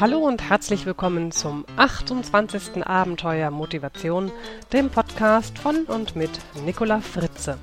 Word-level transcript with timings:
Hallo 0.00 0.18
und 0.20 0.48
herzlich 0.48 0.86
willkommen 0.86 1.32
zum 1.32 1.64
28. 1.76 2.86
Abenteuer 2.86 3.50
Motivation, 3.50 4.30
dem 4.72 4.90
Podcast 4.90 5.58
von 5.58 5.86
und 5.86 6.14
mit 6.14 6.30
Nicola 6.64 7.00
Fritze. 7.00 7.58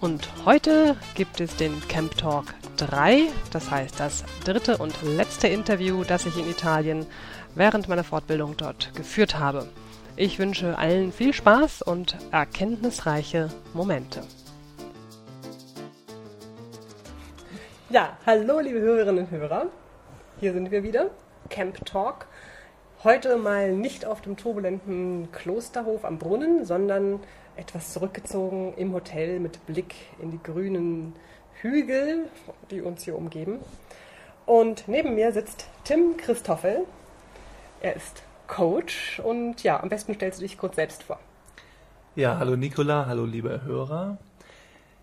Und 0.00 0.30
heute 0.46 0.96
gibt 1.14 1.42
es 1.42 1.54
den 1.56 1.78
Camp 1.88 2.16
Talk 2.16 2.54
3, 2.78 3.24
das 3.50 3.70
heißt 3.70 4.00
das 4.00 4.24
dritte 4.46 4.78
und 4.78 4.94
letzte 5.02 5.48
Interview, 5.48 6.04
das 6.04 6.24
ich 6.24 6.38
in 6.38 6.48
Italien 6.48 7.04
während 7.54 7.86
meiner 7.86 8.04
Fortbildung 8.04 8.56
dort 8.56 8.94
geführt 8.94 9.38
habe. 9.38 9.68
Ich 10.16 10.38
wünsche 10.38 10.78
allen 10.78 11.12
viel 11.12 11.34
Spaß 11.34 11.82
und 11.82 12.16
erkenntnisreiche 12.30 13.50
Momente. 13.74 14.22
Ja, 17.90 18.16
hallo 18.24 18.60
liebe 18.60 18.80
Hörerinnen 18.80 19.26
und 19.26 19.30
Hörer. 19.30 19.66
Hier 20.40 20.54
sind 20.54 20.70
wir 20.70 20.82
wieder, 20.82 21.10
Camp 21.52 21.84
Talk. 21.84 22.26
Heute 23.04 23.36
mal 23.36 23.72
nicht 23.72 24.06
auf 24.06 24.22
dem 24.22 24.36
turbulenten 24.36 25.28
Klosterhof 25.32 26.04
am 26.04 26.18
Brunnen, 26.18 26.64
sondern 26.64 27.20
etwas 27.56 27.92
zurückgezogen 27.92 28.72
im 28.76 28.94
Hotel 28.94 29.38
mit 29.38 29.64
Blick 29.66 29.94
in 30.20 30.30
die 30.30 30.42
grünen 30.42 31.12
Hügel, 31.60 32.30
die 32.70 32.80
uns 32.80 33.04
hier 33.04 33.16
umgeben. 33.16 33.58
Und 34.46 34.88
neben 34.88 35.14
mir 35.14 35.30
sitzt 35.32 35.66
Tim 35.84 36.16
Christoffel. 36.16 36.86
Er 37.82 37.96
ist 37.96 38.22
Coach 38.46 39.20
und 39.20 39.62
ja, 39.62 39.80
am 39.80 39.90
besten 39.90 40.14
stellst 40.14 40.40
du 40.40 40.44
dich 40.44 40.56
kurz 40.56 40.76
selbst 40.76 41.02
vor. 41.02 41.20
Ja, 42.16 42.38
hallo 42.38 42.56
Nicola, 42.56 43.04
hallo 43.06 43.26
liebe 43.26 43.62
Hörer. 43.62 44.16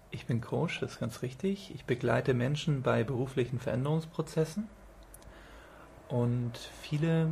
Ich 0.10 0.26
bin 0.26 0.42
Coach, 0.42 0.80
das 0.80 0.94
ist 0.94 1.00
ganz 1.00 1.22
richtig. 1.22 1.72
Ich 1.76 1.86
begleite 1.86 2.34
Menschen 2.34 2.82
bei 2.82 3.04
beruflichen 3.04 3.60
Veränderungsprozessen. 3.60 4.68
Und 6.10 6.58
viele, 6.82 7.28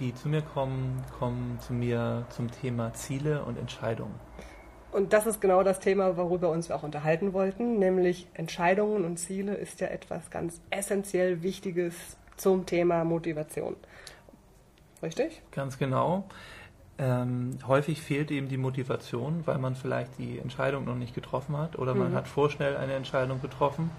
die 0.00 0.14
zu 0.14 0.28
mir 0.28 0.42
kommen, 0.42 1.04
kommen 1.18 1.58
zu 1.60 1.72
mir 1.72 2.26
zum 2.30 2.50
Thema 2.50 2.92
Ziele 2.94 3.44
und 3.44 3.58
Entscheidungen. 3.58 4.14
Und 4.92 5.12
das 5.12 5.26
ist 5.26 5.40
genau 5.42 5.62
das 5.62 5.78
Thema, 5.78 6.16
worüber 6.16 6.48
wir 6.48 6.52
uns 6.52 6.70
auch 6.70 6.82
unterhalten 6.82 7.34
wollten, 7.34 7.78
nämlich 7.78 8.28
Entscheidungen 8.32 9.04
und 9.04 9.18
Ziele 9.18 9.54
ist 9.54 9.80
ja 9.80 9.88
etwas 9.88 10.30
ganz 10.30 10.60
essentiell 10.70 11.42
Wichtiges 11.42 12.16
zum 12.38 12.64
Thema 12.64 13.04
Motivation. 13.04 13.76
Richtig? 15.02 15.42
Ganz 15.50 15.78
genau. 15.78 16.24
Ähm, 16.98 17.58
häufig 17.66 18.00
fehlt 18.00 18.30
eben 18.30 18.48
die 18.48 18.56
Motivation, 18.56 19.46
weil 19.46 19.58
man 19.58 19.74
vielleicht 19.74 20.16
die 20.18 20.38
Entscheidung 20.38 20.86
noch 20.86 20.94
nicht 20.94 21.14
getroffen 21.14 21.58
hat 21.58 21.78
oder 21.78 21.94
man 21.94 22.12
mhm. 22.12 22.14
hat 22.14 22.26
vorschnell 22.26 22.76
eine 22.76 22.94
Entscheidung 22.94 23.42
getroffen. 23.42 23.90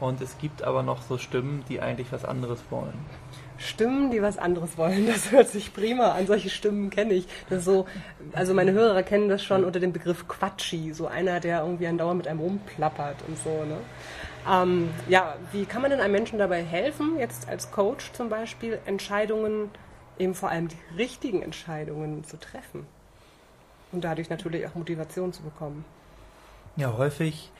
Und 0.00 0.20
es 0.20 0.38
gibt 0.38 0.62
aber 0.62 0.82
noch 0.82 1.02
so 1.02 1.18
Stimmen, 1.18 1.64
die 1.68 1.80
eigentlich 1.80 2.10
was 2.10 2.24
anderes 2.24 2.60
wollen. 2.70 2.98
Stimmen, 3.56 4.10
die 4.10 4.20
was 4.20 4.38
anderes 4.38 4.76
wollen, 4.76 5.06
das 5.12 5.30
hört 5.30 5.48
sich 5.48 5.72
prima 5.72 6.12
an. 6.12 6.26
Solche 6.26 6.50
Stimmen 6.50 6.90
kenne 6.90 7.14
ich. 7.14 7.26
So, 7.50 7.86
also 8.32 8.54
meine 8.54 8.72
Hörer 8.72 9.02
kennen 9.02 9.28
das 9.28 9.42
schon 9.42 9.64
unter 9.64 9.80
dem 9.80 9.92
Begriff 9.92 10.26
Quatschi, 10.28 10.92
so 10.92 11.06
einer, 11.06 11.40
der 11.40 11.62
irgendwie 11.62 11.86
andauernd 11.86 12.18
mit 12.18 12.28
einem 12.28 12.40
rumplappert 12.40 13.16
und 13.28 13.38
so. 13.38 13.64
Ne? 13.64 13.78
Ähm, 14.50 14.90
ja, 15.08 15.36
wie 15.52 15.64
kann 15.64 15.82
man 15.82 15.90
denn 15.90 16.00
einem 16.00 16.12
Menschen 16.12 16.38
dabei 16.38 16.62
helfen, 16.62 17.18
jetzt 17.18 17.48
als 17.48 17.70
Coach 17.70 18.12
zum 18.12 18.28
Beispiel 18.28 18.78
Entscheidungen 18.84 19.70
eben 20.18 20.34
vor 20.34 20.50
allem 20.50 20.68
die 20.68 20.76
richtigen 20.96 21.42
Entscheidungen 21.42 22.24
zu 22.24 22.38
treffen 22.38 22.86
und 23.92 24.04
dadurch 24.04 24.28
natürlich 24.30 24.66
auch 24.66 24.74
Motivation 24.74 25.32
zu 25.32 25.42
bekommen. 25.42 25.84
Ja, 26.76 26.96
häufig, 26.96 27.50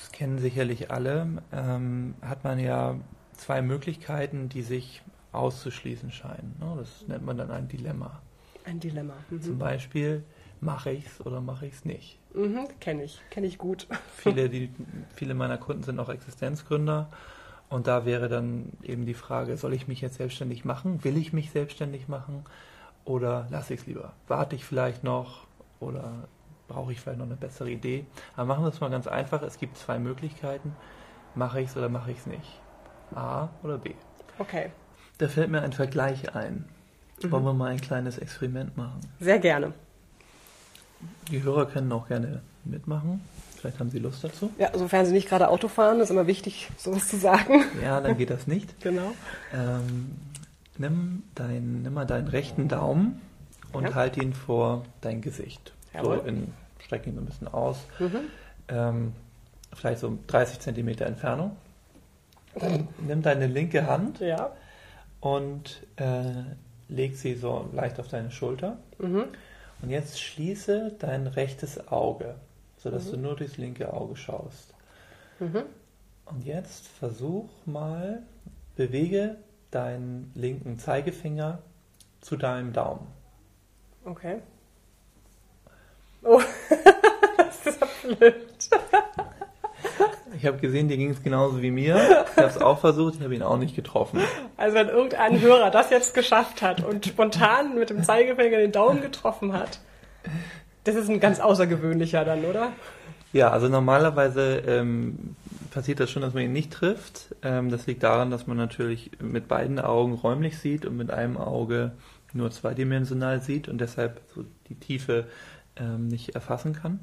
das 0.00 0.12
kennen 0.12 0.38
sicherlich 0.38 0.90
alle, 0.90 1.26
ähm, 1.52 2.14
hat 2.22 2.42
man 2.42 2.58
ja 2.58 2.96
zwei 3.34 3.60
Möglichkeiten, 3.60 4.48
die 4.48 4.62
sich 4.62 5.02
auszuschließen 5.32 6.10
scheinen. 6.10 6.56
Ne? 6.58 6.74
Das 6.78 7.06
nennt 7.06 7.24
man 7.24 7.36
dann 7.36 7.50
ein 7.50 7.68
Dilemma. 7.68 8.20
Ein 8.64 8.80
Dilemma. 8.80 9.14
Mhm. 9.28 9.42
Zum 9.42 9.58
Beispiel, 9.58 10.24
mache 10.60 10.90
ich 10.90 11.06
es 11.06 11.24
oder 11.24 11.40
mache 11.40 11.66
ich 11.66 11.74
es 11.74 11.84
nicht? 11.84 12.18
Mhm, 12.34 12.68
kenne 12.80 13.04
ich, 13.04 13.20
kenne 13.30 13.46
ich 13.46 13.58
gut. 13.58 13.86
viele, 14.16 14.48
die, 14.50 14.70
viele 15.14 15.34
meiner 15.34 15.58
Kunden 15.58 15.82
sind 15.82 15.98
auch 15.98 16.08
Existenzgründer 16.08 17.10
und 17.68 17.86
da 17.86 18.06
wäre 18.06 18.28
dann 18.28 18.72
eben 18.82 19.04
die 19.04 19.14
Frage, 19.14 19.56
soll 19.58 19.74
ich 19.74 19.86
mich 19.86 20.00
jetzt 20.00 20.16
selbstständig 20.16 20.64
machen? 20.64 21.04
Will 21.04 21.18
ich 21.18 21.32
mich 21.34 21.50
selbstständig 21.50 22.08
machen? 22.08 22.44
Oder 23.04 23.46
lasse 23.50 23.74
ich 23.74 23.80
es 23.80 23.86
lieber? 23.86 24.12
Warte 24.28 24.56
ich 24.56 24.64
vielleicht 24.64 25.04
noch? 25.04 25.46
Oder 25.78 26.28
brauche 26.70 26.92
ich 26.92 27.00
vielleicht 27.00 27.18
noch 27.18 27.26
eine 27.26 27.36
bessere 27.36 27.70
Idee? 27.70 28.06
Aber 28.36 28.46
machen 28.46 28.64
wir 28.64 28.68
es 28.68 28.80
mal 28.80 28.90
ganz 28.90 29.06
einfach. 29.06 29.42
Es 29.42 29.58
gibt 29.58 29.76
zwei 29.76 29.98
Möglichkeiten. 29.98 30.74
Mache 31.34 31.60
ich 31.60 31.68
es 31.68 31.76
oder 31.76 31.88
mache 31.88 32.12
ich 32.12 32.18
es 32.18 32.26
nicht? 32.26 32.60
A 33.14 33.48
oder 33.62 33.76
B? 33.76 33.92
Okay. 34.38 34.70
Da 35.18 35.28
fällt 35.28 35.50
mir 35.50 35.62
ein 35.62 35.72
Vergleich 35.72 36.34
ein. 36.34 36.64
Mhm. 37.22 37.30
Wollen 37.32 37.44
wir 37.44 37.52
mal 37.52 37.70
ein 37.70 37.80
kleines 37.80 38.18
Experiment 38.18 38.76
machen? 38.76 39.00
Sehr 39.18 39.38
gerne. 39.38 39.72
Die 41.30 41.42
Hörer 41.42 41.66
können 41.66 41.90
auch 41.92 42.08
gerne 42.08 42.40
mitmachen. 42.64 43.20
Vielleicht 43.56 43.80
haben 43.80 43.90
Sie 43.90 43.98
Lust 43.98 44.24
dazu? 44.24 44.50
Ja, 44.56 44.70
sofern 44.76 45.04
Sie 45.04 45.12
nicht 45.12 45.28
gerade 45.28 45.48
Auto 45.48 45.68
fahren, 45.68 46.00
ist 46.00 46.10
immer 46.10 46.26
wichtig, 46.26 46.70
sowas 46.78 47.08
zu 47.08 47.18
sagen. 47.18 47.64
Ja, 47.82 48.00
dann 48.00 48.16
geht 48.16 48.30
das 48.30 48.46
nicht. 48.46 48.80
genau. 48.80 49.12
Ähm, 49.52 50.12
nimm, 50.78 51.24
dein, 51.34 51.82
nimm 51.82 51.92
mal 51.92 52.06
deinen 52.06 52.28
rechten 52.28 52.68
Daumen 52.68 53.20
und 53.72 53.84
ja. 53.84 53.94
halt 53.94 54.16
ihn 54.16 54.32
vor 54.32 54.84
dein 55.00 55.20
Gesicht. 55.20 55.72
Jawohl. 55.94 56.18
So 56.18 56.26
in, 56.26 56.52
streck 56.84 57.06
ihn 57.06 57.14
so 57.14 57.20
ein 57.20 57.26
bisschen 57.26 57.48
aus. 57.48 57.78
Mhm. 57.98 58.20
Ähm, 58.68 59.12
vielleicht 59.72 60.00
so 60.00 60.18
30 60.26 60.60
Zentimeter 60.60 61.06
Entfernung. 61.06 61.56
Nimm 63.06 63.22
deine 63.22 63.46
linke 63.46 63.86
Hand 63.86 64.18
ja. 64.18 64.50
und 65.20 65.86
äh, 65.96 66.32
leg 66.88 67.16
sie 67.16 67.34
so 67.34 67.68
leicht 67.72 68.00
auf 68.00 68.08
deine 68.08 68.30
Schulter. 68.30 68.78
Mhm. 68.98 69.24
Und 69.82 69.90
jetzt 69.90 70.20
schließe 70.20 70.96
dein 70.98 71.26
rechtes 71.28 71.88
Auge 71.88 72.34
sodass 72.82 73.06
mhm. 73.06 73.10
du 73.10 73.16
nur 73.18 73.36
durchs 73.36 73.58
linke 73.58 73.92
Auge 73.92 74.16
schaust. 74.16 74.74
Mhm. 75.38 75.64
Und 76.24 76.44
jetzt 76.44 76.86
versuch 76.86 77.48
mal, 77.66 78.22
bewege 78.76 79.36
deinen 79.70 80.30
linken 80.34 80.78
Zeigefinger 80.78 81.58
zu 82.20 82.36
deinem 82.36 82.72
Daumen. 82.72 83.06
Okay. 84.04 84.40
Oh, 86.22 86.40
das 87.36 87.66
ist 87.66 87.80
ja 87.80 87.86
blöd. 88.16 88.34
Ich 90.36 90.46
habe 90.46 90.58
gesehen, 90.58 90.88
dir 90.88 90.96
ging 90.96 91.10
es 91.10 91.22
genauso 91.22 91.60
wie 91.60 91.70
mir. 91.70 91.96
Ich 91.96 92.36
habe 92.36 92.48
es 92.48 92.58
auch 92.58 92.78
versucht, 92.78 93.16
ich 93.16 93.22
habe 93.22 93.34
ihn 93.34 93.42
auch 93.42 93.58
nicht 93.58 93.76
getroffen. 93.76 94.20
Also 94.56 94.74
wenn 94.74 94.88
irgendein 94.88 95.40
Hörer 95.40 95.70
das 95.70 95.90
jetzt 95.90 96.14
geschafft 96.14 96.62
hat 96.62 96.84
und 96.84 97.04
spontan 97.04 97.78
mit 97.78 97.90
dem 97.90 98.02
Zeigefinger 98.02 98.58
den 98.58 98.72
Daumen 98.72 99.02
getroffen 99.02 99.52
hat, 99.52 99.80
das 100.84 100.94
ist 100.94 101.10
ein 101.10 101.20
ganz 101.20 101.40
außergewöhnlicher 101.40 102.24
dann, 102.24 102.44
oder? 102.44 102.72
Ja, 103.32 103.50
also 103.50 103.68
normalerweise 103.68 104.62
ähm, 104.66 105.36
passiert 105.70 106.00
das 106.00 106.10
schon, 106.10 106.22
dass 106.22 106.34
man 106.34 106.42
ihn 106.42 106.52
nicht 106.52 106.72
trifft. 106.72 107.34
Ähm, 107.42 107.70
das 107.70 107.86
liegt 107.86 108.02
daran, 108.02 108.30
dass 108.30 108.46
man 108.46 108.56
natürlich 108.56 109.10
mit 109.20 109.46
beiden 109.46 109.78
Augen 109.78 110.14
räumlich 110.14 110.58
sieht 110.58 110.86
und 110.86 110.96
mit 110.96 111.10
einem 111.10 111.36
Auge 111.36 111.92
nur 112.32 112.50
zweidimensional 112.50 113.40
sieht 113.40 113.68
und 113.68 113.78
deshalb 113.78 114.20
so 114.34 114.44
die 114.68 114.74
Tiefe 114.74 115.26
ähm, 115.76 116.08
nicht 116.08 116.34
erfassen 116.34 116.74
kann. 116.74 117.00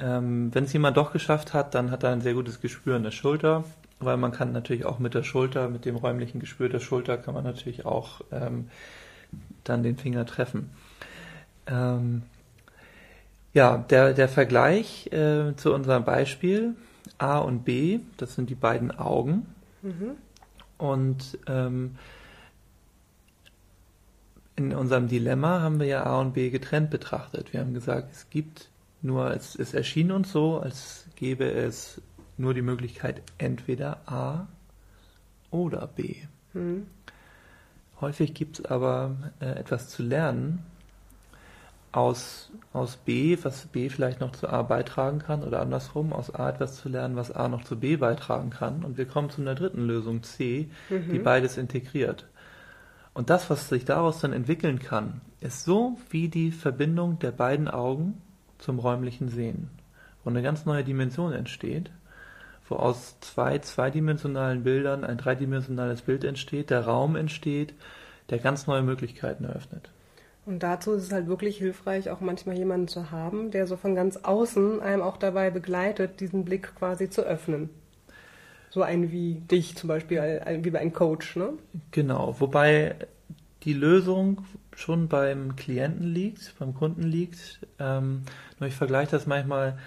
Ähm, 0.00 0.54
Wenn 0.54 0.64
es 0.64 0.72
jemand 0.72 0.96
doch 0.96 1.12
geschafft 1.12 1.54
hat, 1.54 1.74
dann 1.74 1.90
hat 1.90 2.02
er 2.02 2.10
ein 2.10 2.20
sehr 2.20 2.34
gutes 2.34 2.60
Gespür 2.60 2.96
in 2.96 3.02
der 3.04 3.10
Schulter, 3.10 3.64
weil 4.00 4.16
man 4.16 4.32
kann 4.32 4.52
natürlich 4.52 4.84
auch 4.84 4.98
mit 4.98 5.14
der 5.14 5.22
Schulter, 5.22 5.68
mit 5.68 5.84
dem 5.84 5.96
räumlichen 5.96 6.40
Gespür 6.40 6.68
der 6.68 6.80
Schulter, 6.80 7.16
kann 7.16 7.34
man 7.34 7.44
natürlich 7.44 7.86
auch 7.86 8.20
ähm, 8.32 8.68
dann 9.62 9.82
den 9.82 9.96
Finger 9.96 10.26
treffen. 10.26 10.70
Ähm, 11.66 12.22
ja, 13.52 13.78
der, 13.78 14.14
der 14.14 14.28
Vergleich 14.28 15.06
äh, 15.12 15.54
zu 15.56 15.72
unserem 15.72 16.04
Beispiel 16.04 16.74
A 17.18 17.38
und 17.38 17.64
B, 17.64 18.00
das 18.16 18.34
sind 18.34 18.50
die 18.50 18.56
beiden 18.56 18.90
Augen. 18.90 19.46
Mhm. 19.82 20.10
Und 20.76 21.38
ähm, 21.46 21.96
in 24.56 24.74
unserem 24.74 25.08
Dilemma 25.08 25.60
haben 25.60 25.78
wir 25.78 25.86
ja 25.86 26.04
A 26.04 26.20
und 26.20 26.34
B 26.34 26.50
getrennt 26.50 26.90
betrachtet. 26.90 27.52
Wir 27.52 27.60
haben 27.60 27.74
gesagt, 27.74 28.12
es 28.12 28.28
gibt 28.30 28.68
nur, 29.04 29.30
es, 29.32 29.54
es 29.54 29.74
erschien 29.74 30.10
uns 30.10 30.32
so, 30.32 30.58
als 30.58 31.06
gäbe 31.14 31.50
es 31.50 32.00
nur 32.36 32.54
die 32.54 32.62
Möglichkeit 32.62 33.22
entweder 33.38 34.00
A 34.06 34.48
oder 35.50 35.86
B. 35.86 36.16
Mhm. 36.54 36.86
Häufig 38.00 38.34
gibt 38.34 38.58
es 38.58 38.64
aber 38.64 39.32
äh, 39.40 39.58
etwas 39.58 39.88
zu 39.88 40.02
lernen 40.02 40.64
aus, 41.92 42.50
aus 42.72 42.96
B, 42.96 43.38
was 43.42 43.66
B 43.66 43.88
vielleicht 43.88 44.20
noch 44.20 44.32
zu 44.32 44.48
A 44.48 44.62
beitragen 44.62 45.20
kann 45.20 45.44
oder 45.44 45.60
andersrum, 45.60 46.12
aus 46.12 46.34
A 46.34 46.48
etwas 46.48 46.76
zu 46.76 46.88
lernen, 46.88 47.14
was 47.14 47.30
A 47.30 47.48
noch 47.48 47.62
zu 47.62 47.78
B 47.78 47.96
beitragen 47.96 48.50
kann. 48.50 48.84
Und 48.84 48.96
wir 48.96 49.06
kommen 49.06 49.30
zu 49.30 49.42
einer 49.42 49.54
dritten 49.54 49.86
Lösung, 49.86 50.22
C, 50.22 50.70
mhm. 50.88 51.12
die 51.12 51.18
beides 51.18 51.56
integriert. 51.56 52.26
Und 53.12 53.30
das, 53.30 53.48
was 53.48 53.68
sich 53.68 53.84
daraus 53.84 54.20
dann 54.20 54.32
entwickeln 54.32 54.80
kann, 54.80 55.20
ist 55.40 55.64
so 55.64 55.98
wie 56.10 56.28
die 56.28 56.50
Verbindung 56.50 57.18
der 57.20 57.30
beiden 57.30 57.68
Augen 57.68 58.20
zum 58.58 58.78
räumlichen 58.78 59.28
Sehen, 59.28 59.70
wo 60.22 60.30
eine 60.30 60.42
ganz 60.42 60.64
neue 60.64 60.84
Dimension 60.84 61.32
entsteht, 61.32 61.90
wo 62.68 62.76
aus 62.76 63.18
zwei 63.20 63.58
zweidimensionalen 63.58 64.64
Bildern 64.64 65.04
ein 65.04 65.18
dreidimensionales 65.18 66.02
Bild 66.02 66.24
entsteht, 66.24 66.70
der 66.70 66.86
Raum 66.86 67.16
entsteht, 67.16 67.74
der 68.30 68.38
ganz 68.38 68.66
neue 68.66 68.82
Möglichkeiten 68.82 69.44
eröffnet. 69.44 69.90
Und 70.46 70.62
dazu 70.62 70.92
ist 70.92 71.04
es 71.04 71.12
halt 71.12 71.26
wirklich 71.26 71.56
hilfreich, 71.56 72.10
auch 72.10 72.20
manchmal 72.20 72.56
jemanden 72.56 72.88
zu 72.88 73.10
haben, 73.10 73.50
der 73.50 73.66
so 73.66 73.76
von 73.76 73.94
ganz 73.94 74.18
außen 74.18 74.80
einem 74.80 75.02
auch 75.02 75.16
dabei 75.16 75.50
begleitet, 75.50 76.20
diesen 76.20 76.44
Blick 76.44 76.74
quasi 76.74 77.08
zu 77.08 77.22
öffnen. 77.22 77.70
So 78.70 78.82
ein 78.82 79.10
wie 79.10 79.36
dich 79.36 79.76
zum 79.76 79.88
Beispiel, 79.88 80.18
wie 80.62 80.70
bei 80.70 80.80
einem 80.80 80.92
Coach, 80.92 81.36
ne? 81.36 81.50
Genau, 81.92 82.34
wobei 82.40 82.96
die 83.64 83.72
Lösung 83.72 84.44
schon 84.76 85.08
beim 85.08 85.56
Klienten 85.56 86.12
liegt, 86.12 86.54
beim 86.58 86.74
Kunden 86.74 87.02
liegt. 87.02 87.60
Ähm, 87.78 88.22
nur 88.58 88.68
ich 88.68 88.74
vergleiche 88.74 89.12
das 89.12 89.26
manchmal, 89.26 89.78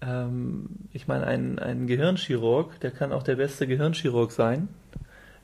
ähm, 0.00 0.68
ich 0.92 1.08
meine, 1.08 1.26
ein, 1.26 1.58
ein 1.58 1.86
Gehirnchirurg, 1.86 2.80
der 2.80 2.90
kann 2.90 3.12
auch 3.12 3.22
der 3.22 3.36
beste 3.36 3.66
Gehirnchirurg 3.66 4.32
sein. 4.32 4.68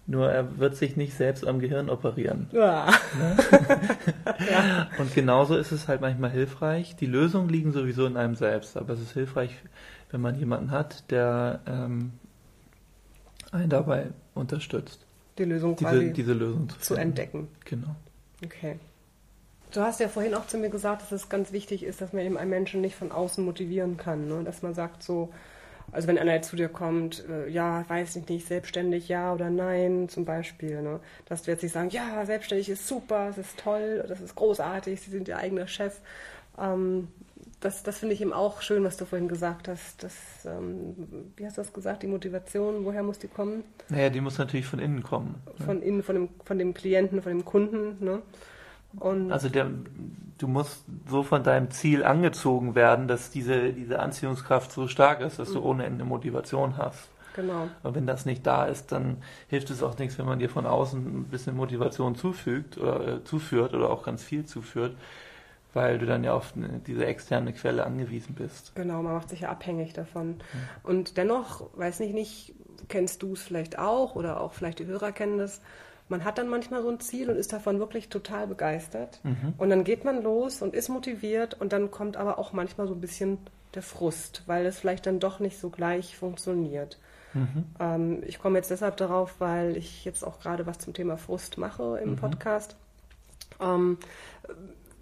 Nur 0.07 0.31
er 0.31 0.59
wird 0.59 0.77
sich 0.77 0.97
nicht 0.97 1.15
selbst 1.15 1.47
am 1.47 1.61
Gehirn 1.61 1.89
operieren. 1.89 2.49
Ja. 2.53 2.93
Ne? 3.19 3.37
ja. 4.51 4.89
Und 4.99 5.15
genauso 5.15 5.57
ist 5.57 5.73
es 5.73 5.89
halt 5.89 6.03
manchmal 6.03 6.31
hilfreich. 6.31 6.95
Die 6.97 7.07
Lösungen 7.07 7.49
liegen 7.49 7.73
sowieso 7.73 8.05
in 8.05 8.19
einem 8.19 8.35
selbst, 8.35 8.77
aber 8.77 8.93
es 8.93 9.01
ist 9.01 9.13
hilfreich, 9.13 9.51
wenn 10.11 10.21
man 10.21 10.39
jemanden 10.39 10.71
hat, 10.71 11.11
der 11.11 11.61
ähm, 11.67 12.13
einen 13.51 13.71
dabei 13.71 14.09
unterstützt. 14.35 15.07
Die 15.39 15.45
Lösung 15.45 15.77
diese, 15.77 15.91
quasi 15.91 16.13
diese 16.13 16.33
Lösung 16.33 16.69
zu, 16.69 16.79
zu 16.79 16.95
entdecken. 16.95 17.49
Genau. 17.65 17.97
Okay. 18.45 18.79
Du 19.73 19.81
hast 19.81 19.99
ja 19.99 20.09
vorhin 20.09 20.35
auch 20.35 20.47
zu 20.47 20.57
mir 20.57 20.71
gesagt, 20.71 21.03
dass 21.03 21.11
es 21.11 21.29
ganz 21.29 21.51
wichtig 21.51 21.83
ist, 21.83 22.01
dass 22.01 22.13
man 22.13 22.25
eben 22.25 22.37
einen 22.37 22.51
Menschen 22.51 22.81
nicht 22.81 22.95
von 22.95 23.11
außen 23.11 23.45
motivieren 23.45 23.97
kann. 23.97 24.29
Ne? 24.29 24.45
Dass 24.45 24.63
man 24.63 24.75
sagt 24.75 25.03
so, 25.03 25.31
also 25.91 26.07
wenn 26.09 26.19
einer 26.19 26.43
zu 26.43 26.55
dir 26.55 26.69
kommt, 26.69 27.25
äh, 27.29 27.49
ja, 27.49 27.85
weiß 27.89 28.17
ich 28.17 28.29
nicht, 28.29 28.47
selbstständig 28.47 29.09
ja 29.09 29.33
oder 29.33 29.51
nein 29.51 30.09
zum 30.09 30.25
Beispiel, 30.25 30.81
ne? 30.81 31.01
dass 31.27 31.43
du 31.43 31.51
jetzt 31.51 31.63
nicht 31.63 31.73
sagen, 31.73 31.91
ja, 31.91 32.25
selbstständig 32.25 32.69
ist 32.69 32.87
super, 32.87 33.29
es 33.31 33.39
ist 33.39 33.59
toll, 33.59 34.05
das 34.09 34.21
ist 34.21 34.37
großartig, 34.37 35.01
sie 35.01 35.11
sind 35.11 35.27
ihr 35.27 35.39
eigener 35.39 35.67
Chef. 35.67 36.01
Ähm, 36.59 37.09
das, 37.65 37.83
das 37.83 37.99
finde 37.99 38.15
ich 38.15 38.21
eben 38.21 38.35
auch 38.35 38.61
schön, 38.61 38.85
was 38.85 38.99
du 38.99 39.07
vorhin 39.07 39.27
gesagt 39.27 39.69
hast. 39.69 40.03
Das, 40.03 40.13
ähm, 40.45 40.95
wie 41.37 41.47
hast 41.47 41.57
du 41.57 41.63
das 41.63 41.73
gesagt, 41.73 42.03
die 42.03 42.07
Motivation, 42.07 42.85
woher 42.85 43.03
muss 43.03 43.19
die 43.19 43.29
kommen? 43.29 43.65
Naja, 43.89 44.11
die 44.11 44.21
muss 44.21 44.37
natürlich 44.37 44.67
von 44.67 44.79
innen 44.79 45.03
kommen. 45.03 45.37
Ne? 45.59 45.65
Von 45.65 45.83
innen, 45.83 46.03
von 46.03 46.15
dem, 46.15 46.29
von 46.45 46.59
dem 46.59 46.75
Klienten, 46.75 47.23
von 47.23 47.33
dem 47.33 47.45
Kunden. 47.45 48.05
Ne? 48.05 48.21
Und 49.01 49.33
also 49.33 49.49
der, 49.49 49.71
du 50.37 50.47
musst 50.47 50.85
so 51.09 51.23
von 51.23 51.43
deinem 51.43 51.71
Ziel 51.71 52.05
angezogen 52.05 52.75
werden, 52.75 53.09
dass 53.09 53.31
diese, 53.31 53.73
diese 53.73 53.99
Anziehungskraft 53.99 54.71
so 54.71 54.87
stark 54.87 55.23
ist, 55.23 55.39
dass 55.39 55.53
du 55.53 55.61
mhm. 55.61 55.67
ohne 55.67 55.87
Ende 55.87 56.05
Motivation 56.05 56.77
hast. 56.77 57.09
Genau. 57.35 57.69
Und 57.83 57.95
wenn 57.95 58.07
das 58.07 58.27
nicht 58.27 58.47
da 58.47 58.67
ist, 58.67 58.93
dann 58.93 59.17
hilft 59.49 59.71
es 59.71 59.83
auch 59.83 59.99
nichts, 59.99 60.19
wenn 60.19 60.27
man 60.27 60.39
dir 60.39 60.51
von 60.51 60.67
außen 60.67 61.01
ein 61.01 61.25
bisschen 61.25 61.57
Motivation 61.57 62.15
zufügt 62.15 62.77
oder 62.77 63.09
äh, 63.09 63.25
zuführt 63.25 63.73
oder 63.73 63.89
auch 63.89 64.05
ganz 64.05 64.23
viel 64.23 64.45
zuführt, 64.45 64.95
weil 65.75 65.99
du 65.99 66.06
dann 66.06 66.25
ja 66.25 66.32
auf 66.35 66.55
diese 66.87 67.06
externe 67.06 67.53
Quelle 67.53 67.85
angewiesen 67.85 68.35
bist. 68.35 68.75
Genau, 68.75 69.03
man 69.03 69.15
macht 69.15 69.31
sich 69.31 69.41
ja 69.41 69.50
abhängig 69.50 69.93
davon. 69.93 70.29
Mhm. 70.29 70.41
Und 70.82 71.17
dennoch, 71.17 71.69
weiß 71.75 72.00
nicht, 72.00 72.15
nicht, 72.15 72.55
kennst 72.88 73.23
du 73.23 73.32
es 73.32 73.43
vielleicht 73.43 73.79
auch 73.79 74.15
oder 74.15 74.41
auch 74.41 74.53
vielleicht 74.53 74.79
die 74.79 74.87
Hörer 74.87 75.12
kennen 75.12 75.38
das, 75.38 75.61
man 76.09 76.25
hat 76.25 76.38
dann 76.38 76.49
manchmal 76.49 76.82
so 76.82 76.91
ein 76.91 77.00
Ziel 77.00 77.31
und 77.31 77.37
ist 77.37 77.53
davon 77.53 77.79
wirklich 77.79 78.09
total 78.09 78.47
begeistert. 78.47 79.21
Mhm. 79.23 79.55
Und 79.56 79.71
dann 79.71 79.85
geht 79.85 80.05
man 80.05 80.23
los 80.23 80.61
und 80.61 80.75
ist 80.75 80.88
motiviert 80.88 81.55
und 81.61 81.73
dann 81.73 81.91
kommt 81.91 82.17
aber 82.17 82.38
auch 82.38 82.53
manchmal 82.53 82.87
so 82.87 82.94
ein 82.94 83.00
bisschen 83.00 83.38
der 83.75 83.82
Frust, 83.82 84.43
weil 84.47 84.67
es 84.67 84.79
vielleicht 84.79 85.06
dann 85.06 85.19
doch 85.19 85.41
nicht 85.41 85.59
so 85.59 85.70
gleich 85.70 86.17
funktioniert. 86.17 86.99
Mhm. 87.32 87.65
Ähm, 87.81 88.23
ich 88.27 88.38
komme 88.38 88.59
jetzt 88.59 88.70
deshalb 88.70 88.97
darauf, 88.99 89.41
weil 89.41 89.77
ich 89.77 90.05
jetzt 90.05 90.23
auch 90.23 90.41
gerade 90.41 90.67
was 90.67 90.79
zum 90.79 90.94
Thema 90.94 91.17
Frust 91.17 91.59
mache 91.59 91.99
im 92.03 92.11
mhm. 92.11 92.17
Podcast. 92.17 92.77
Ähm, 93.61 93.99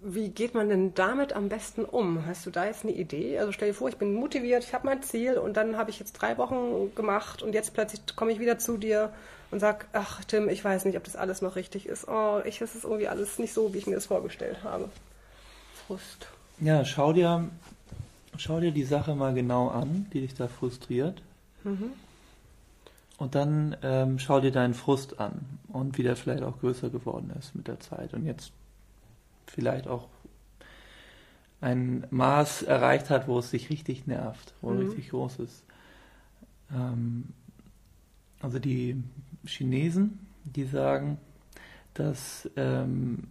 wie 0.03 0.29
geht 0.29 0.53
man 0.53 0.69
denn 0.69 0.93
damit 0.93 1.33
am 1.33 1.49
besten 1.49 1.85
um? 1.85 2.25
Hast 2.25 2.45
du 2.45 2.49
da 2.49 2.65
jetzt 2.65 2.83
eine 2.83 2.93
Idee? 2.93 3.39
Also 3.39 3.51
stell 3.51 3.69
dir 3.69 3.73
vor, 3.73 3.89
ich 3.89 3.97
bin 3.97 4.13
motiviert, 4.13 4.63
ich 4.63 4.73
habe 4.73 4.85
mein 4.85 5.01
Ziel 5.01 5.37
und 5.37 5.55
dann 5.55 5.77
habe 5.77 5.89
ich 5.89 5.99
jetzt 5.99 6.13
drei 6.13 6.37
Wochen 6.37 6.93
gemacht 6.95 7.41
und 7.41 7.53
jetzt 7.53 7.73
plötzlich 7.73 8.01
komme 8.15 8.31
ich 8.31 8.39
wieder 8.39 8.59
zu 8.59 8.77
dir 8.77 9.13
und 9.51 9.59
sag, 9.59 9.87
ach 9.93 10.23
Tim, 10.25 10.49
ich 10.49 10.63
weiß 10.63 10.85
nicht, 10.85 10.97
ob 10.97 11.03
das 11.03 11.15
alles 11.15 11.41
noch 11.41 11.55
richtig 11.55 11.85
ist. 11.85 12.07
Oh, 12.07 12.41
ich 12.43 12.61
es 12.61 12.75
ist 12.75 12.83
irgendwie 12.83 13.07
alles 13.07 13.39
nicht 13.39 13.53
so, 13.53 13.73
wie 13.73 13.77
ich 13.77 13.87
mir 13.87 13.95
das 13.95 14.07
vorgestellt 14.07 14.63
habe. 14.63 14.89
Frust. 15.87 16.27
Ja, 16.59 16.83
schau 16.83 17.13
dir, 17.13 17.49
schau 18.37 18.59
dir 18.59 18.71
die 18.71 18.83
Sache 18.83 19.15
mal 19.15 19.33
genau 19.33 19.69
an, 19.69 20.07
die 20.11 20.21
dich 20.21 20.33
da 20.33 20.47
frustriert. 20.47 21.21
Mhm. 21.63 21.91
Und 23.17 23.35
dann 23.35 23.77
ähm, 23.83 24.19
schau 24.19 24.41
dir 24.41 24.51
deinen 24.51 24.73
Frust 24.73 25.19
an 25.19 25.59
und 25.69 25.97
wie 25.97 26.03
der 26.03 26.15
vielleicht 26.15 26.43
auch 26.43 26.59
größer 26.59 26.89
geworden 26.89 27.31
ist 27.39 27.55
mit 27.55 27.67
der 27.67 27.79
Zeit 27.79 28.13
und 28.13 28.25
jetzt 28.25 28.51
vielleicht 29.47 29.87
auch 29.87 30.07
ein 31.61 32.05
Maß 32.09 32.63
erreicht 32.63 33.09
hat, 33.09 33.27
wo 33.27 33.39
es 33.39 33.49
sich 33.49 33.69
richtig 33.69 34.05
nervt, 34.05 34.53
wo 34.61 34.71
mhm. 34.71 34.79
richtig 34.79 35.09
groß 35.09 35.39
ist. 35.39 35.63
Ähm, 36.71 37.29
also 38.41 38.59
die 38.59 39.01
Chinesen, 39.45 40.19
die 40.43 40.65
sagen, 40.65 41.17
dass 41.93 42.49
ähm, 42.57 43.27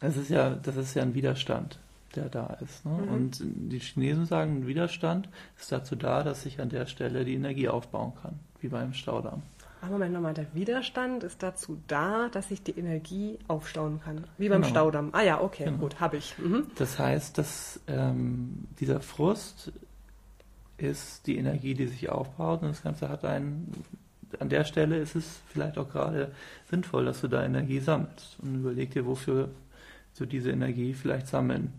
es 0.00 0.16
ist 0.18 0.28
ja, 0.28 0.50
das 0.50 0.76
ist 0.76 0.94
ja 0.94 1.02
ein 1.02 1.14
Widerstand, 1.14 1.78
der 2.14 2.28
da 2.28 2.58
ist. 2.62 2.84
Ne? 2.84 2.92
Mhm. 2.92 3.08
Und 3.08 3.42
die 3.42 3.78
Chinesen 3.78 4.26
sagen, 4.26 4.58
ein 4.58 4.66
Widerstand 4.66 5.30
ist 5.58 5.72
dazu 5.72 5.96
da, 5.96 6.22
dass 6.22 6.42
sich 6.42 6.60
an 6.60 6.68
der 6.68 6.84
Stelle 6.84 7.24
die 7.24 7.34
Energie 7.34 7.68
aufbauen 7.68 8.12
kann, 8.20 8.38
wie 8.60 8.68
beim 8.68 8.92
Staudamm. 8.92 9.42
Aber 9.84 9.92
Moment 9.92 10.14
nochmal, 10.14 10.34
der 10.34 10.46
Widerstand 10.54 11.24
ist 11.24 11.42
dazu 11.42 11.78
da, 11.88 12.28
dass 12.30 12.48
sich 12.48 12.62
die 12.62 12.78
Energie 12.78 13.38
aufstauen 13.48 14.00
kann, 14.02 14.24
wie 14.38 14.48
beim 14.48 14.62
genau. 14.62 14.70
Staudamm. 14.70 15.10
Ah 15.12 15.22
ja, 15.22 15.40
okay, 15.42 15.64
genau. 15.64 15.78
gut, 15.78 16.00
habe 16.00 16.16
ich. 16.16 16.38
Mhm. 16.38 16.68
Das 16.76 16.98
heißt, 16.98 17.36
dass 17.36 17.80
ähm, 17.86 18.66
dieser 18.80 19.00
Frust 19.00 19.72
ist 20.78 21.26
die 21.26 21.36
Energie, 21.36 21.74
die 21.74 21.86
sich 21.86 22.08
aufbaut 22.08 22.62
und 22.62 22.68
das 22.68 22.82
Ganze 22.82 23.08
hat 23.08 23.24
einen 23.24 23.72
an 24.40 24.48
der 24.48 24.64
Stelle 24.64 24.98
ist 24.98 25.14
es 25.14 25.40
vielleicht 25.46 25.78
auch 25.78 25.88
gerade 25.88 26.32
sinnvoll, 26.68 27.04
dass 27.04 27.20
du 27.20 27.28
da 27.28 27.44
Energie 27.44 27.78
sammelst 27.78 28.36
und 28.42 28.56
überleg 28.56 28.90
dir, 28.90 29.06
wofür 29.06 29.48
du 30.18 30.26
diese 30.26 30.50
Energie 30.50 30.92
vielleicht 30.92 31.28
sammeln 31.28 31.72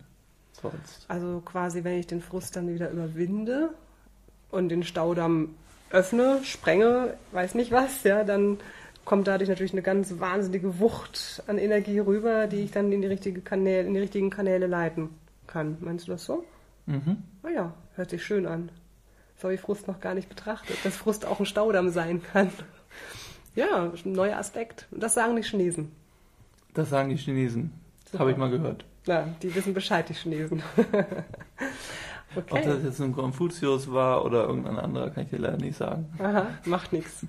sollst. 0.54 1.06
Also 1.10 1.42
quasi, 1.44 1.84
wenn 1.84 2.00
ich 2.00 2.08
den 2.08 2.22
Frust 2.22 2.56
dann 2.56 2.74
wieder 2.74 2.90
überwinde 2.92 3.72
und 4.52 4.70
den 4.70 4.84
Staudamm 4.84 5.50
öffne, 5.90 6.44
sprenge, 6.44 7.16
weiß 7.32 7.56
nicht 7.56 7.72
was, 7.72 8.04
ja, 8.04 8.24
dann 8.24 8.58
kommt 9.06 9.28
dadurch 9.28 9.50
natürlich 9.50 9.74
eine 9.74 9.84
ganz 9.84 10.20
wahnsinnige 10.20 10.80
Wucht 10.80 11.44
an 11.48 11.58
Energie 11.58 12.00
rüber, 12.00 12.48
die 12.48 12.64
ich 12.64 12.72
dann 12.72 12.92
in 12.92 13.02
die, 13.02 13.08
richtige 13.08 13.42
Kanäle, 13.42 13.88
in 13.88 13.94
die 13.94 14.00
richtigen 14.00 14.30
Kanäle 14.30 14.68
leiten 14.68 15.10
kann. 15.48 15.78
Meinst 15.80 16.08
du 16.08 16.12
das 16.12 16.26
so? 16.26 16.44
Mhm. 16.88 17.18
Ah 17.44 17.50
ja, 17.50 17.74
hört 17.96 18.10
sich 18.10 18.24
schön 18.24 18.46
an. 18.46 18.70
Das 19.36 19.44
habe 19.44 19.54
ich 19.54 19.62
Frust 19.62 19.88
noch 19.88 20.00
gar 20.00 20.16
nicht 20.16 20.30
betrachtet, 20.30 20.78
dass 20.84 20.96
Frust 20.96 21.26
auch 21.26 21.40
ein 21.40 21.46
Staudamm 21.46 21.90
sein 21.90 22.22
kann. 22.24 22.50
Ja, 23.54 23.92
ein 24.06 24.12
neuer 24.12 24.38
Aspekt. 24.38 24.88
Und 24.92 25.02
das 25.02 25.14
sagen 25.14 25.36
die 25.36 25.44
Chinesen. 25.44 25.92
Das 26.74 26.90
sagen 26.90 27.10
die 27.10 27.16
Chinesen. 27.16 27.72
Das 28.12 28.20
habe 28.20 28.32
ich 28.32 28.38
mal 28.38 28.50
gehört. 28.50 28.86
Ja, 29.06 29.28
die 29.42 29.54
wissen 29.54 29.74
Bescheid, 29.74 30.10
die 30.10 30.14
Chinesen. 30.14 30.64
okay. 32.38 32.60
Ob 32.60 32.64
das 32.64 32.84
jetzt 32.84 33.02
ein 33.02 33.14
Konfuzius 33.14 33.92
war 33.92 34.26
oder 34.26 34.48
irgendein 34.48 34.78
anderer, 34.80 35.10
kann 35.10 35.24
ich 35.24 35.30
dir 35.30 35.40
leider 35.40 35.58
nicht 35.58 35.78
sagen. 35.78 36.08
Aha, 36.20 36.48
macht 36.66 36.94
nichts. 36.94 37.26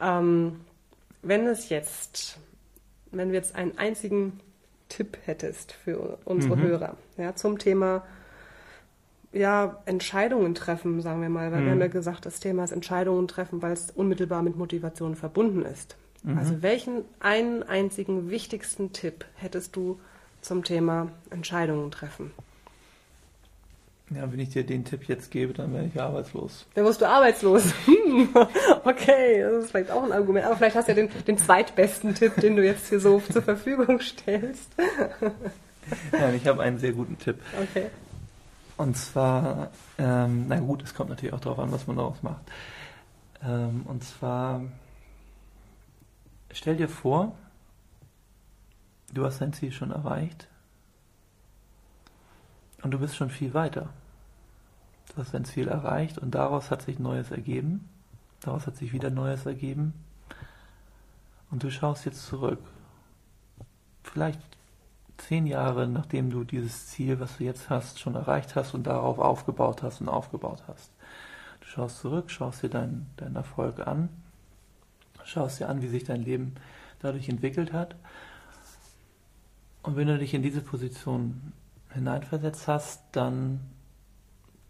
Ähm, 0.00 0.60
wenn 1.22 1.46
es 1.46 1.68
jetzt, 1.68 2.38
wenn 3.10 3.28
wir 3.28 3.36
jetzt 3.36 3.54
einen 3.54 3.78
einzigen 3.78 4.40
Tipp 4.88 5.16
hättest 5.24 5.72
für 5.72 6.18
unsere 6.24 6.56
mhm. 6.56 6.62
Hörer 6.62 6.96
ja, 7.16 7.34
zum 7.34 7.58
Thema 7.58 8.02
ja, 9.32 9.78
Entscheidungen 9.86 10.54
treffen, 10.54 11.00
sagen 11.00 11.22
wir 11.22 11.30
mal, 11.30 11.50
weil 11.52 11.60
mhm. 11.60 11.64
wir 11.64 11.70
haben 11.72 11.80
ja 11.80 11.86
gesagt, 11.86 12.26
das 12.26 12.40
Thema 12.40 12.64
ist 12.64 12.72
Entscheidungen 12.72 13.28
treffen, 13.28 13.62
weil 13.62 13.72
es 13.72 13.90
unmittelbar 13.90 14.42
mit 14.42 14.56
Motivation 14.56 15.14
verbunden 15.16 15.64
ist. 15.64 15.96
Mhm. 16.22 16.38
Also 16.38 16.62
welchen 16.62 17.04
einen 17.20 17.62
einzigen 17.62 18.30
wichtigsten 18.30 18.92
Tipp 18.92 19.24
hättest 19.34 19.74
du 19.76 19.98
zum 20.40 20.64
Thema 20.64 21.08
Entscheidungen 21.30 21.90
treffen? 21.90 22.32
Ja, 24.14 24.30
wenn 24.30 24.38
ich 24.40 24.50
dir 24.50 24.64
den 24.64 24.84
Tipp 24.84 25.04
jetzt 25.08 25.30
gebe, 25.30 25.52
dann 25.52 25.72
werde 25.72 25.88
ich 25.92 26.00
arbeitslos. 26.00 26.66
Dann 26.74 26.84
wirst 26.84 27.00
du 27.00 27.08
arbeitslos. 27.08 27.64
Okay, 28.84 29.40
das 29.40 29.64
ist 29.64 29.70
vielleicht 29.70 29.90
auch 29.90 30.02
ein 30.02 30.12
Argument. 30.12 30.44
Aber 30.44 30.56
vielleicht 30.56 30.76
hast 30.76 30.86
du 30.86 30.92
ja 30.92 30.96
den, 30.96 31.08
den 31.24 31.38
zweitbesten 31.38 32.14
Tipp, 32.14 32.34
den 32.36 32.56
du 32.56 32.64
jetzt 32.64 32.88
hier 32.90 33.00
so 33.00 33.20
zur 33.20 33.40
Verfügung 33.40 34.00
stellst. 34.00 34.70
Nein, 36.12 36.34
ich 36.34 36.46
habe 36.46 36.62
einen 36.62 36.78
sehr 36.78 36.92
guten 36.92 37.16
Tipp. 37.18 37.40
Okay. 37.70 37.86
Und 38.76 38.96
zwar, 38.96 39.70
ähm, 39.96 40.46
na 40.48 40.58
gut, 40.58 40.82
es 40.82 40.94
kommt 40.94 41.10
natürlich 41.10 41.32
auch 41.32 41.40
darauf 41.40 41.58
an, 41.58 41.72
was 41.72 41.86
man 41.86 41.96
daraus 41.96 42.22
macht. 42.22 42.42
Ähm, 43.42 43.82
und 43.86 44.04
zwar, 44.04 44.62
stell 46.52 46.76
dir 46.76 46.88
vor, 46.88 47.34
du 49.12 49.24
hast 49.24 49.40
dein 49.40 49.52
Ziel 49.52 49.72
schon 49.72 49.90
erreicht 49.90 50.48
und 52.82 52.90
du 52.90 52.98
bist 52.98 53.16
schon 53.16 53.30
viel 53.30 53.54
weiter. 53.54 53.90
Du 55.08 55.16
hast 55.16 55.34
dein 55.34 55.44
Ziel 55.44 55.68
erreicht 55.68 56.18
und 56.18 56.34
daraus 56.34 56.70
hat 56.70 56.82
sich 56.82 56.98
Neues 56.98 57.30
ergeben. 57.30 57.88
Daraus 58.40 58.66
hat 58.66 58.76
sich 58.76 58.92
wieder 58.92 59.10
Neues 59.10 59.46
ergeben. 59.46 59.94
Und 61.50 61.62
du 61.62 61.70
schaust 61.70 62.04
jetzt 62.06 62.26
zurück. 62.26 62.60
Vielleicht 64.02 64.40
zehn 65.18 65.46
Jahre, 65.46 65.86
nachdem 65.86 66.30
du 66.30 66.44
dieses 66.44 66.88
Ziel, 66.88 67.20
was 67.20 67.36
du 67.38 67.44
jetzt 67.44 67.70
hast, 67.70 68.00
schon 68.00 68.14
erreicht 68.14 68.56
hast 68.56 68.74
und 68.74 68.86
darauf 68.86 69.18
aufgebaut 69.18 69.82
hast 69.82 70.00
und 70.00 70.08
aufgebaut 70.08 70.64
hast. 70.66 70.90
Du 71.60 71.66
schaust 71.66 72.00
zurück, 72.00 72.30
schaust 72.30 72.62
dir 72.62 72.70
deinen 72.70 73.06
dein 73.16 73.36
Erfolg 73.36 73.86
an, 73.86 74.08
schaust 75.24 75.60
dir 75.60 75.68
an, 75.68 75.82
wie 75.82 75.88
sich 75.88 76.04
dein 76.04 76.22
Leben 76.22 76.54
dadurch 77.00 77.28
entwickelt 77.28 77.72
hat. 77.72 77.94
Und 79.82 79.96
wenn 79.96 80.08
du 80.08 80.18
dich 80.18 80.34
in 80.34 80.42
diese 80.42 80.60
Position 80.60 81.52
hineinversetzt 81.90 82.68
hast, 82.68 83.02
dann 83.12 83.60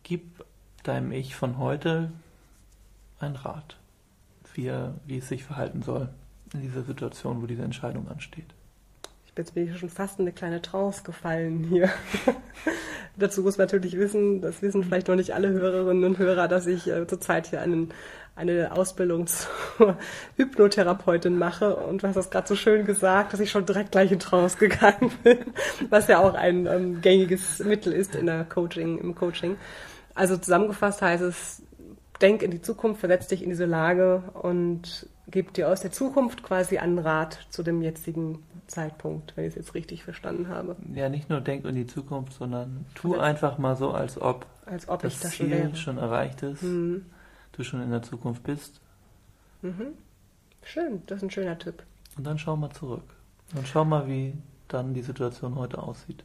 gib 0.03 0.45
deinem 0.83 1.13
Ich 1.13 1.35
von 1.35 1.59
heute 1.59 2.11
einen 3.21 3.37
Rat, 3.37 3.77
wie, 4.55 4.67
er, 4.67 4.95
wie 5.07 5.19
es 5.19 5.29
sich 5.29 5.45
verhalten 5.45 5.83
soll 5.83 6.09
in 6.53 6.61
dieser 6.61 6.83
Situation, 6.83 7.43
wo 7.43 7.47
diese 7.47 7.63
Entscheidung 7.63 8.09
ansteht. 8.09 8.53
Jetzt 9.37 9.55
bin 9.55 9.67
ich 9.67 9.79
schon 9.79 9.89
fast 9.89 10.19
in 10.19 10.27
eine 10.27 10.33
kleine 10.33 10.61
Trance 10.61 11.05
gefallen 11.05 11.65
hier. 11.65 11.89
Dazu 13.17 13.43
muss 13.43 13.57
man 13.57 13.67
natürlich 13.67 13.97
wissen, 13.97 14.43
das 14.43 14.61
wissen 14.61 14.85
vielleicht 14.85 15.09
noch 15.09 15.17
nicht 15.17 15.35
alle 15.35 15.49
Hörerinnen 15.49 16.05
und 16.05 16.19
Hörer, 16.19 16.49
dass 16.49 16.67
ich 16.67 16.87
äh, 16.87 17.07
zurzeit 17.07 17.47
hier 17.47 17.63
einen, 17.63 17.95
eine 18.37 18.73
Ausbildung 18.73 19.27
zur 19.77 19.97
Hypnotherapeutin 20.37 21.39
mache. 21.39 21.77
Und 21.77 22.03
du 22.03 22.09
hast 22.09 22.17
das 22.17 22.31
gerade 22.31 22.47
so 22.47 22.57
schön 22.57 22.85
gesagt, 22.85 23.33
dass 23.33 23.41
ich 23.41 23.51
schon 23.51 23.65
direkt 23.65 23.93
gleich 23.93 24.13
in 24.13 24.19
Trance 24.19 24.59
gegangen 24.59 25.11
bin, 25.23 25.39
was 25.89 26.09
ja 26.09 26.19
auch 26.19 26.35
ein 26.35 26.67
ähm, 26.67 27.01
gängiges 27.01 27.61
Mittel 27.61 27.95
ist 27.95 28.15
in 28.15 28.27
der 28.27 28.45
Coaching, 28.45 28.99
im 28.99 29.15
Coaching. 29.15 29.57
Also 30.15 30.37
zusammengefasst 30.37 31.03
heißt 31.03 31.23
es, 31.23 31.63
denk 32.21 32.43
in 32.43 32.51
die 32.51 32.63
Zukunft, 32.63 33.01
versetz 33.01 33.27
dich 33.27 33.43
in 33.43 33.51
diese 33.51 33.65
Lage 33.67 34.23
und 34.35 35.09
gib 35.29 35.55
dir 35.55 35.69
aus 35.69 35.81
der 35.81 35.93
Zukunft 35.93 36.43
quasi 36.43 36.79
einen 36.79 36.99
Rat 36.99 37.39
zu 37.51 37.63
dem 37.63 37.83
jetzigen 37.83 38.43
Zeitpunkt, 38.67 39.37
wenn 39.37 39.45
ich 39.45 39.51
es 39.51 39.57
jetzt 39.57 39.75
richtig 39.75 40.05
verstanden 40.05 40.49
habe. 40.49 40.77
Ja, 40.95 41.09
nicht 41.09 41.29
nur 41.29 41.41
denk 41.41 41.65
in 41.65 41.75
die 41.75 41.87
Zukunft, 41.87 42.33
sondern 42.35 42.87
tu 42.95 43.15
ja. 43.15 43.21
einfach 43.21 43.59
mal 43.59 43.77
so, 43.77 43.91
als 43.91 44.21
ob, 44.21 44.47
als 44.67 44.89
ob 44.89 45.03
das, 45.03 45.21
das 45.21 45.33
Ziel 45.33 45.61
schon, 45.61 45.77
schon, 45.77 45.99
erreicht 45.99 46.43
ist, 46.43 46.63
mhm. 46.63 47.07
du 47.53 47.65
schon 47.65 47.83
in 47.83 47.91
der 47.91 48.03
Zukunft 48.03 48.43
bist. 48.45 48.81
Mhm. 49.63 49.89
Schön, 50.63 51.03
das 51.07 51.19
ist 51.19 51.23
ein 51.25 51.31
schöner 51.31 51.59
Tipp. 51.59 51.83
Und 52.17 52.25
dann 52.25 52.39
schau 52.39 52.57
mal 52.57 52.71
zurück. 52.71 53.05
Und 53.55 53.67
schau 53.67 53.85
mal, 53.85 54.07
wie 54.07 54.35
dann 54.69 54.95
die 54.95 55.03
Situation 55.03 55.57
heute 55.57 55.83
aussieht. 55.83 56.25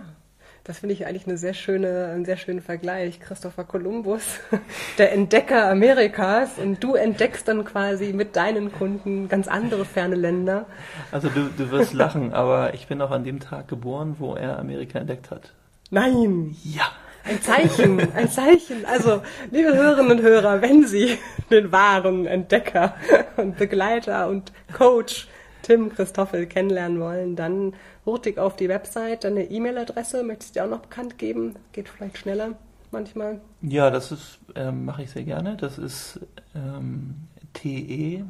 das 0.64 0.78
finde 0.78 0.92
ich 0.92 1.06
eigentlich 1.06 1.26
eine 1.26 1.36
sehr 1.36 1.54
schöne, 1.54 2.10
einen 2.12 2.24
sehr 2.24 2.36
schönen 2.36 2.60
Vergleich. 2.60 3.18
Christopher 3.18 3.64
Columbus, 3.64 4.38
der 4.98 5.12
Entdecker 5.12 5.68
Amerikas, 5.68 6.58
und 6.58 6.82
du 6.82 6.94
entdeckst 6.94 7.48
dann 7.48 7.64
quasi 7.64 8.12
mit 8.12 8.36
deinen 8.36 8.70
Kunden 8.70 9.28
ganz 9.28 9.48
andere 9.48 9.84
ferne 9.84 10.14
Länder. 10.14 10.66
Also 11.10 11.28
du, 11.28 11.48
du 11.56 11.70
wirst 11.70 11.92
lachen, 11.92 12.32
aber 12.32 12.74
ich 12.74 12.86
bin 12.86 13.00
auch 13.00 13.10
an 13.10 13.24
dem 13.24 13.40
Tag 13.40 13.68
geboren, 13.68 14.16
wo 14.18 14.34
er 14.34 14.58
Amerika 14.58 14.98
entdeckt 14.98 15.30
hat. 15.30 15.52
Nein! 15.90 16.56
Ja! 16.64 16.90
Ein 17.24 17.42
Zeichen, 17.42 18.00
ein 18.14 18.30
Zeichen. 18.30 18.86
Also, 18.86 19.20
liebe 19.50 19.74
Hörerinnen 19.74 20.12
und 20.12 20.22
Hörer, 20.22 20.62
wenn 20.62 20.86
Sie 20.86 21.18
den 21.50 21.70
wahren 21.70 22.26
Entdecker 22.26 22.94
und 23.36 23.58
Begleiter 23.58 24.28
und 24.28 24.52
Coach 24.72 25.28
Tim 25.62 25.92
Christoffel 25.92 26.46
kennenlernen 26.46 26.98
wollen, 27.00 27.36
dann 27.36 27.74
hurtig 28.06 28.38
auf 28.38 28.56
die 28.56 28.68
Website, 28.68 29.24
deine 29.24 29.50
E-Mail-Adresse, 29.50 30.22
möchtest 30.22 30.56
du 30.56 30.60
dir 30.60 30.64
auch 30.64 30.70
noch 30.70 30.80
bekannt 30.80 31.18
geben? 31.18 31.56
Geht 31.72 31.90
vielleicht 31.90 32.18
schneller 32.18 32.52
manchmal. 32.90 33.40
Ja, 33.62 33.90
das 33.90 34.12
ist, 34.12 34.38
ähm, 34.54 34.84
mache 34.84 35.02
ich 35.02 35.10
sehr 35.10 35.24
gerne. 35.24 35.56
Das 35.56 35.76
ist 35.76 36.20
ähm, 36.54 37.16
te 37.52 38.24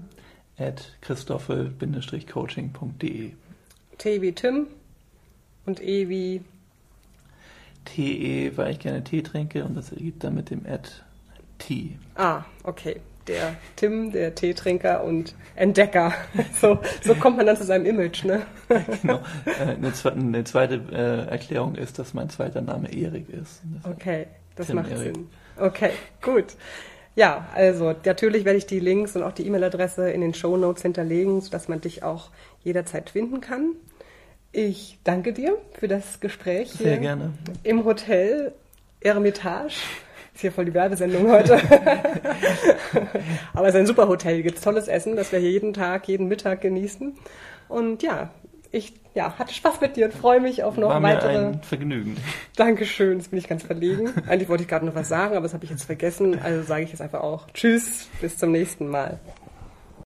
at 0.58 0.96
christoffel-coaching.de. 1.00 3.32
T 3.98 4.22
wie 4.22 4.32
Tim 4.32 4.66
und 5.66 5.82
E 5.82 6.08
wie 6.08 6.40
TE, 7.84 8.52
weil 8.56 8.72
ich 8.72 8.78
gerne 8.78 9.04
Tee 9.04 9.22
trinke 9.22 9.64
und 9.64 9.76
das 9.76 9.92
ergibt 9.92 10.24
dann 10.24 10.34
mit 10.34 10.50
dem 10.50 10.66
Ad 10.66 10.88
T. 11.58 11.98
Ah, 12.14 12.44
okay 12.64 13.00
der 13.30 13.56
Tim, 13.76 14.12
der 14.12 14.34
Teetrinker 14.34 15.04
und 15.04 15.34
Entdecker. 15.54 16.12
So, 16.60 16.78
so 17.02 17.14
kommt 17.14 17.36
man 17.36 17.46
dann 17.46 17.56
zu 17.56 17.64
seinem 17.64 17.86
Image, 17.86 18.24
ne? 18.24 18.42
genau. 19.02 19.20
Äh, 19.46 19.62
eine, 19.62 19.92
eine 20.04 20.44
zweite 20.44 20.74
äh, 20.92 21.30
Erklärung 21.30 21.74
ist, 21.74 21.98
dass 21.98 22.12
mein 22.12 22.28
zweiter 22.28 22.60
Name 22.60 22.92
Erik 22.92 23.30
ist. 23.30 23.62
Okay, 23.84 24.26
das 24.56 24.66
Tim 24.66 24.76
macht 24.76 24.90
Erik. 24.90 25.14
Sinn. 25.14 25.28
Okay, 25.56 25.90
gut. 26.20 26.56
Ja, 27.16 27.48
also 27.54 27.94
natürlich 28.04 28.44
werde 28.44 28.58
ich 28.58 28.66
die 28.66 28.80
Links 28.80 29.16
und 29.16 29.22
auch 29.22 29.32
die 29.32 29.46
E-Mail-Adresse 29.46 30.10
in 30.10 30.20
den 30.20 30.34
Show 30.34 30.56
Notes 30.56 30.82
hinterlegen, 30.82 31.40
sodass 31.40 31.68
man 31.68 31.80
dich 31.80 32.02
auch 32.02 32.30
jederzeit 32.62 33.10
finden 33.10 33.40
kann. 33.40 33.72
Ich 34.52 34.98
danke 35.04 35.32
dir 35.32 35.58
für 35.78 35.86
das 35.86 36.18
Gespräch 36.18 36.72
Sehr 36.72 36.98
gerne. 36.98 37.32
im 37.62 37.84
Hotel 37.84 38.52
Eremitage 39.00 39.74
ist 40.34 40.40
hier 40.40 40.50
voll 40.50 40.64
die 40.64 40.74
Werbesendung 40.74 41.30
heute. 41.30 41.54
Aber 43.52 43.68
es 43.68 43.74
ist 43.74 43.80
ein 43.80 43.86
super 43.86 44.08
Hotel, 44.08 44.42
gibt 44.42 44.62
tolles 44.62 44.88
Essen, 44.88 45.14
das 45.14 45.30
wir 45.30 45.38
hier 45.38 45.52
jeden 45.52 45.72
Tag, 45.72 46.08
jeden 46.08 46.26
Mittag 46.26 46.62
genießen. 46.62 47.14
Und 47.68 48.02
ja, 48.02 48.30
ich 48.72 48.92
ja, 49.14 49.38
hatte 49.38 49.54
Spaß 49.54 49.80
mit 49.80 49.96
dir 49.96 50.06
und 50.06 50.14
freue 50.14 50.40
mich 50.40 50.64
auf 50.64 50.76
noch 50.76 50.88
War 50.88 51.02
weitere. 51.02 51.32
Mir 51.32 51.48
ein 51.48 51.62
Vergnügen. 51.62 52.16
Dankeschön, 52.56 53.18
jetzt 53.18 53.30
bin 53.30 53.38
ich 53.38 53.48
ganz 53.48 53.62
verlegen. 53.62 54.12
Eigentlich 54.28 54.48
wollte 54.48 54.64
ich 54.64 54.68
gerade 54.68 54.84
noch 54.84 54.96
was 54.96 55.08
sagen, 55.08 55.36
aber 55.36 55.44
das 55.44 55.54
habe 55.54 55.64
ich 55.64 55.70
jetzt 55.70 55.84
vergessen. 55.84 56.40
Also 56.42 56.62
sage 56.62 56.82
ich 56.84 56.90
jetzt 56.90 57.02
einfach 57.02 57.20
auch 57.20 57.46
Tschüss, 57.54 58.08
bis 58.20 58.36
zum 58.36 58.50
nächsten 58.50 58.88
Mal. 58.88 59.20